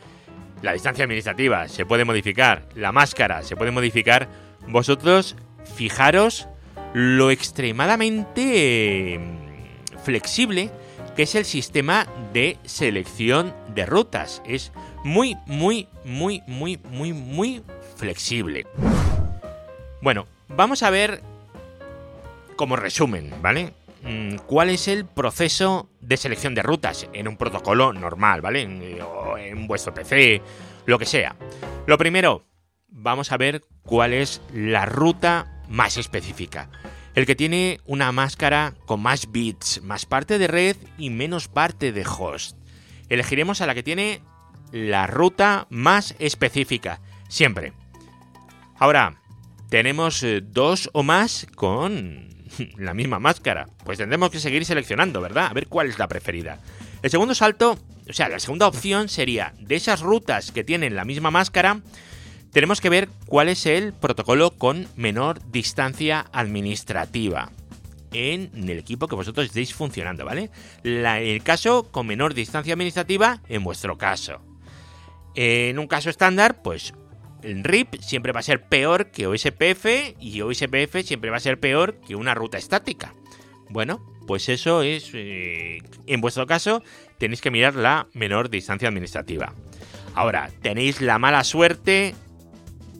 la 0.63 0.73
distancia 0.73 1.03
administrativa 1.03 1.67
se 1.67 1.85
puede 1.85 2.05
modificar, 2.05 2.63
la 2.73 2.91
máscara 2.91 3.43
se 3.43 3.55
puede 3.55 3.71
modificar, 3.71 4.29
vosotros 4.67 5.35
fijaros 5.75 6.47
lo 6.93 7.31
extremadamente 7.31 9.19
flexible 10.03 10.71
que 11.15 11.23
es 11.23 11.35
el 11.35 11.45
sistema 11.45 12.07
de 12.33 12.57
selección 12.63 13.53
de 13.69 13.85
rutas. 13.85 14.41
Es 14.45 14.71
muy, 15.03 15.37
muy, 15.45 15.87
muy, 16.03 16.41
muy, 16.47 16.79
muy, 16.89 17.13
muy 17.13 17.63
flexible. 17.95 18.65
Bueno, 20.01 20.27
vamos 20.49 20.83
a 20.83 20.89
ver 20.89 21.21
como 22.55 22.75
resumen, 22.75 23.33
¿vale? 23.41 23.73
Mm, 24.03 24.37
¿Cuál 24.47 24.69
es 24.69 24.87
el 24.87 25.05
proceso 25.05 25.89
de 26.01 26.17
selección 26.17 26.55
de 26.55 26.63
rutas 26.63 27.07
en 27.13 27.27
un 27.27 27.37
protocolo 27.37 27.93
normal, 27.93 28.41
¿vale? 28.41 28.61
En, 28.61 28.81
en 29.37 29.67
vuestro 29.67 29.93
PC, 29.93 30.41
lo 30.85 30.99
que 30.99 31.05
sea. 31.05 31.35
Lo 31.85 31.97
primero, 31.97 32.43
vamos 32.87 33.31
a 33.31 33.37
ver 33.37 33.63
cuál 33.83 34.13
es 34.13 34.41
la 34.53 34.85
ruta 34.85 35.52
más 35.69 35.97
específica 35.97 36.69
el 37.15 37.25
que 37.25 37.35
tiene 37.35 37.79
una 37.85 38.11
máscara 38.11 38.73
con 38.85 39.01
más 39.01 39.31
bits, 39.31 39.81
más 39.83 40.05
parte 40.05 40.37
de 40.37 40.47
red 40.47 40.77
y 40.97 41.09
menos 41.09 41.47
parte 41.47 41.91
de 41.91 42.05
host. 42.05 42.57
Elegiremos 43.09 43.61
a 43.61 43.67
la 43.67 43.75
que 43.75 43.83
tiene 43.83 44.21
la 44.71 45.05
ruta 45.05 45.67
más 45.69 46.15
específica, 46.17 47.01
siempre. 47.27 47.73
Ahora, 48.77 49.21
tenemos 49.69 50.23
eh, 50.23 50.41
dos 50.43 50.89
o 50.93 51.03
más 51.03 51.45
con 51.55 52.29
la 52.77 52.93
misma 52.95 53.19
máscara. 53.19 53.67
Pues 53.85 53.99
tendremos 53.99 54.31
que 54.31 54.39
seguir 54.39 54.65
seleccionando, 54.65 55.21
¿verdad? 55.21 55.47
A 55.51 55.53
ver 55.53 55.67
cuál 55.67 55.89
es 55.89 55.99
la 55.99 56.07
preferida. 56.07 56.59
El 57.03 57.11
segundo 57.11 57.35
salto, 57.35 57.77
o 58.09 58.13
sea, 58.13 58.29
la 58.29 58.39
segunda 58.39 58.67
opción 58.67 59.09
sería 59.09 59.53
de 59.59 59.75
esas 59.75 60.01
rutas 60.01 60.51
que 60.51 60.63
tienen 60.63 60.95
la 60.95 61.05
misma 61.05 61.29
máscara, 61.29 61.81
tenemos 62.53 62.79
que 62.79 62.89
ver 62.89 63.09
cuál 63.25 63.49
es 63.49 63.65
el 63.65 63.93
protocolo 63.93 64.51
con 64.51 64.87
menor 64.95 65.39
distancia 65.51 66.27
administrativa 66.31 67.51
en 68.13 68.51
el 68.69 68.77
equipo 68.77 69.07
que 69.07 69.15
vosotros 69.15 69.47
estéis 69.47 69.73
funcionando, 69.73 70.23
¿vale? 70.23 70.51
el 70.83 71.43
caso 71.43 71.91
con 71.91 72.05
menor 72.05 72.35
distancia 72.35 72.73
administrativa 72.73 73.41
en 73.49 73.63
vuestro 73.63 73.97
caso. 73.97 74.39
En 75.35 75.79
un 75.79 75.87
caso 75.87 76.11
estándar, 76.11 76.61
pues 76.61 76.93
el 77.41 77.63
RIP 77.63 77.95
siempre 78.01 78.31
va 78.31 78.41
a 78.41 78.43
ser 78.43 78.61
peor 78.61 79.09
que 79.09 79.25
OSPF 79.25 80.15
y 80.19 80.41
OSPF 80.41 81.01
siempre 81.03 81.31
va 81.31 81.37
a 81.37 81.41
ser 81.41 81.59
peor 81.59 81.95
que 82.07 82.15
una 82.15 82.35
ruta 82.35 82.59
estática. 82.59 83.15
Bueno, 83.69 83.99
pues 84.27 84.47
eso 84.47 84.83
es, 84.83 85.09
eh, 85.15 85.79
en 86.05 86.21
vuestro 86.21 86.45
caso, 86.45 86.83
tenéis 87.17 87.41
que 87.41 87.49
mirar 87.49 87.73
la 87.73 88.07
menor 88.13 88.51
distancia 88.51 88.87
administrativa. 88.87 89.53
Ahora, 90.13 90.51
tenéis 90.61 91.01
la 91.01 91.17
mala 91.17 91.43
suerte 91.43 92.13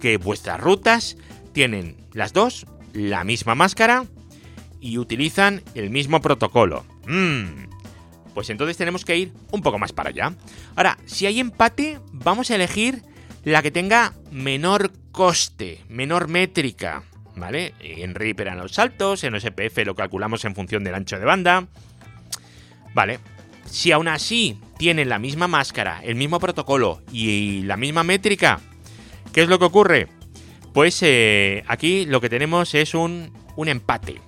que 0.03 0.17
vuestras 0.17 0.59
rutas 0.59 1.15
tienen 1.53 1.95
las 2.11 2.33
dos 2.33 2.65
la 2.91 3.23
misma 3.23 3.55
máscara 3.55 4.03
y 4.81 4.97
utilizan 4.97 5.63
el 5.75 5.91
mismo 5.91 6.19
protocolo. 6.19 6.83
Mm. 7.07 7.69
Pues 8.33 8.49
entonces 8.49 8.75
tenemos 8.75 9.05
que 9.05 9.15
ir 9.15 9.31
un 9.51 9.61
poco 9.61 9.79
más 9.79 9.93
para 9.93 10.09
allá. 10.09 10.33
Ahora, 10.75 10.97
si 11.05 11.25
hay 11.25 11.39
empate, 11.39 12.01
vamos 12.11 12.51
a 12.51 12.55
elegir 12.55 13.01
la 13.45 13.61
que 13.61 13.71
tenga 13.71 14.13
menor 14.29 14.91
coste, 15.13 15.79
menor 15.87 16.27
métrica. 16.27 17.03
¿Vale? 17.37 17.73
En 17.79 18.13
RIP 18.13 18.41
eran 18.41 18.57
los 18.57 18.73
saltos, 18.73 19.23
en 19.23 19.35
OSPF 19.35 19.85
lo 19.85 19.95
calculamos 19.95 20.43
en 20.43 20.53
función 20.53 20.83
del 20.83 20.95
ancho 20.95 21.17
de 21.17 21.23
banda. 21.23 21.65
Vale. 22.93 23.19
Si 23.67 23.93
aún 23.93 24.09
así 24.09 24.59
tienen 24.77 25.07
la 25.07 25.17
misma 25.17 25.47
máscara, 25.47 26.01
el 26.03 26.15
mismo 26.15 26.41
protocolo 26.41 27.01
y 27.09 27.61
la 27.61 27.77
misma 27.77 28.03
métrica, 28.03 28.59
¿Qué 29.33 29.41
es 29.41 29.49
lo 29.49 29.57
que 29.57 29.65
ocurre? 29.65 30.07
Pues 30.73 30.99
eh, 31.01 31.63
aquí 31.67 32.05
lo 32.05 32.21
que 32.21 32.29
tenemos 32.29 32.75
es 32.75 32.93
un, 32.93 33.33
empate. 33.57 34.21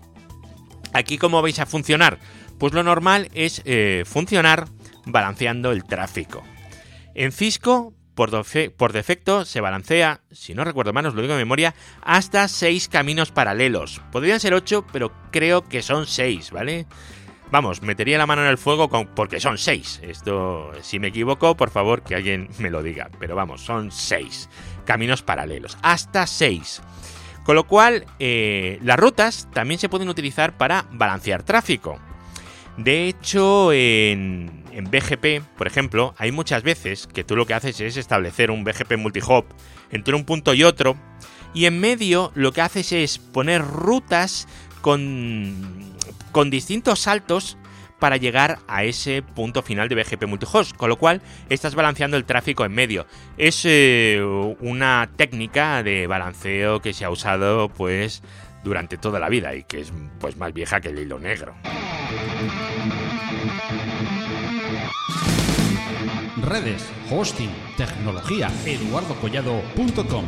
Aquí 0.94 1.20
cómo 1.20 1.44
vais 1.44 1.60
a 1.60 1.68
funcionar? 1.68 2.20
Pues 2.58 2.74
lo 2.74 2.82
normal 2.82 3.30
es 3.34 3.62
eh, 3.65 4.04
funcionar 4.06 4.68
balanceando 5.06 5.72
el 5.72 5.84
tráfico. 5.84 6.44
En 7.13 7.32
Cisco, 7.32 7.94
por, 8.15 8.32
por, 8.78 8.94
defecto, 8.94 9.46
se 9.46 9.62
balancea, 9.62 10.22
si 10.32 10.56
no 10.56 10.63
recuerdo 10.63 10.91
mal, 10.91 11.06
os 11.06 11.13
lo 11.13 11.22
digo 11.22 11.34
de 11.36 11.39
memoria, 11.39 11.76
hasta 12.02 12.48
6 12.48 12.88
caminos 12.88 13.32
paralelos. 13.32 14.02
Podrían 14.12 14.39
ser 14.39 14.56
8, 14.56 14.88
pero 14.91 15.12
creo 15.32 15.68
que 15.68 15.84
son 15.84 16.08
6, 16.08 16.50
¿vale? 16.50 16.88
Vamos, 17.56 17.82
metería 17.82 18.18
la 18.18 18.26
mano 18.26 18.41
en 18.41 18.50
el 18.50 18.58
fuego 18.58 18.89
con, 18.89 19.08
porque 19.08 19.39
son 19.39 19.58
seis. 19.58 20.02
Esto, 20.04 20.74
si 20.82 21.00
me 21.00 21.08
equivoco, 21.08 21.56
por 21.56 21.70
favor 21.70 22.02
que 22.02 22.13
alguien 22.13 22.50
me 22.60 22.70
lo 22.70 22.84
diga. 22.84 23.10
Pero 23.18 23.34
vamos, 23.34 23.62
son 23.62 23.91
seis 23.91 24.50
caminos 24.84 25.22
paralelos, 25.22 25.78
hasta 25.82 26.28
seis. 26.28 26.82
Con 27.46 27.56
lo 27.56 27.65
cual, 27.65 28.08
eh, 28.20 28.78
las 28.84 29.00
rutas 29.00 29.48
también 29.54 29.80
se 29.80 29.88
pueden 29.88 30.10
utilizar 30.10 30.58
para 30.58 30.86
balancear 30.91 31.44
tráfico. 31.44 31.98
De 32.76 33.08
hecho, 33.08 33.72
en, 33.72 34.65
en 34.74 34.91
BGP, 34.91 35.41
por 35.58 35.65
ejemplo, 35.65 36.13
hay 36.18 36.34
muchas 36.34 36.62
veces 36.62 37.08
que 37.08 37.24
tú 37.24 37.38
lo 37.38 37.46
que 37.46 37.54
haces 37.54 37.80
es 37.80 37.96
establecer 37.96 38.52
un 38.52 38.65
BGP 38.65 38.98
multihop 38.98 39.46
entre 39.91 40.13
un 40.13 40.26
punto 40.26 40.54
y 40.54 40.65
otro, 40.65 40.98
y 41.54 41.68
en 41.68 41.80
medio 41.80 42.34
lo 42.36 42.52
que 42.52 42.60
haces 42.60 42.91
es 42.91 43.18
poner 43.18 43.62
rutas 43.62 44.46
con, 44.86 45.56
con 46.32 46.52
distintos 46.52 47.00
saltos 47.00 47.58
para 47.98 48.17
llegar 48.17 48.60
a 48.67 48.84
ese 48.84 49.24
punto 49.24 49.63
final 49.63 49.89
de 49.89 49.95
BGP 49.95 50.28
multihost, 50.28 50.76
con 50.76 50.89
lo 50.89 50.98
cual 50.98 51.24
estás 51.50 51.74
balanceando 51.74 52.17
el 52.17 52.26
tráfico 52.26 52.65
en 52.65 52.71
medio. 52.71 53.08
Es 53.39 53.63
eh, 53.65 54.21
una 54.60 55.10
técnica 55.15 55.82
de 55.82 56.06
balanceo 56.06 56.82
que 56.84 56.93
se 56.93 57.04
ha 57.04 57.10
usado 57.10 57.69
pues 57.69 58.21
durante 58.63 59.00
toda 59.00 59.19
la 59.19 59.28
vida 59.28 59.56
y 59.56 59.63
que 59.63 59.82
es 59.82 59.91
pues 60.19 60.38
más 60.38 60.54
vieja 60.54 60.80
que 60.80 60.89
el 60.89 61.00
hilo 61.00 61.17
negro. 61.17 61.56
Redes, 66.43 66.88
hosting, 67.10 67.50
tecnología, 67.76 68.52
eduardocollado.com. 68.67 70.26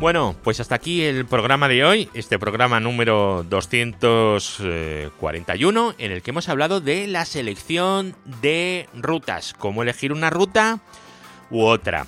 Bueno, 0.00 0.34
pues 0.42 0.58
hasta 0.60 0.76
aquí 0.76 1.02
el 1.02 1.26
programa 1.26 1.68
de 1.68 1.84
hoy, 1.84 2.08
este 2.14 2.38
programa 2.38 2.80
número 2.80 3.44
241, 3.50 5.94
en 5.98 6.10
el 6.10 6.22
que 6.22 6.30
hemos 6.30 6.48
hablado 6.48 6.80
de 6.80 7.06
la 7.06 7.26
selección 7.26 8.16
de 8.40 8.88
rutas, 8.94 9.52
cómo 9.52 9.82
elegir 9.82 10.14
una 10.14 10.30
ruta 10.30 10.80
u 11.50 11.64
otra. 11.64 12.06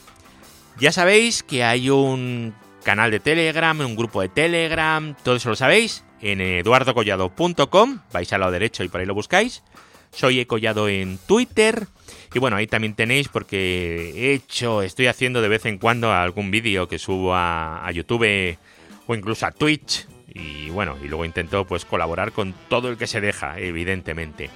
Ya 0.80 0.90
sabéis 0.90 1.42
que 1.42 1.64
hay 1.64 1.90
un 1.90 2.54
canal 2.82 3.10
de 3.10 3.20
Telegram, 3.20 3.78
un 3.80 3.94
grupo 3.94 4.22
de 4.22 4.30
Telegram, 4.30 5.14
todo 5.22 5.36
eso 5.36 5.50
lo 5.50 5.56
sabéis, 5.56 6.02
en 6.22 6.40
eduardocollado.com, 6.40 7.98
vais 8.10 8.32
al 8.32 8.40
lado 8.40 8.52
derecho 8.52 8.84
y 8.84 8.88
por 8.88 9.02
ahí 9.02 9.06
lo 9.06 9.12
buscáis. 9.12 9.62
Soy 10.12 10.44
Collado 10.46 10.88
en 10.88 11.18
Twitter. 11.18 11.86
Y 12.34 12.38
bueno, 12.38 12.56
ahí 12.56 12.66
también 12.66 12.94
tenéis 12.94 13.28
porque 13.28 14.12
he 14.14 14.32
hecho, 14.32 14.82
estoy 14.82 15.06
haciendo 15.06 15.42
de 15.42 15.48
vez 15.48 15.66
en 15.66 15.78
cuando 15.78 16.12
algún 16.12 16.50
vídeo 16.50 16.88
que 16.88 16.98
subo 16.98 17.34
a, 17.34 17.90
YouTube 17.92 18.58
o 19.06 19.14
incluso 19.14 19.46
a 19.46 19.52
Twitch. 19.52 20.06
Y 20.34 20.70
bueno, 20.70 20.96
y 21.02 21.08
luego 21.08 21.24
intento 21.26 21.66
pues 21.66 21.84
colaborar 21.84 22.32
con 22.32 22.54
todo 22.68 22.88
el 22.88 22.96
que 22.96 23.06
se 23.06 23.20
deja, 23.20 23.58
evidentemente. 23.58 24.48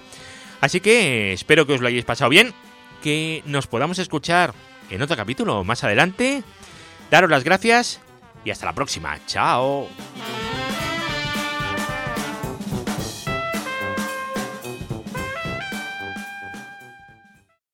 Así 0.61 0.81
que 0.81 1.33
espero 1.33 1.67
que 1.67 1.75
os 1.75 1.81
lo 1.81 1.89
hayáis 1.89 2.07
pasado 2.07 2.31
bien, 2.31 2.55
que 3.03 3.43
nos 3.45 3.67
podamos 3.67 3.99
escuchar 3.99 4.55
en 4.91 5.03
otro 5.03 5.17
capítulo 5.17 5.65
más 5.65 5.85
adelante. 5.85 6.43
Daros 7.11 7.31
las 7.31 7.45
gracias 7.45 8.01
y 8.45 8.51
hasta 8.51 8.67
la 8.67 8.75
próxima. 8.75 9.19
Chao. 9.27 9.89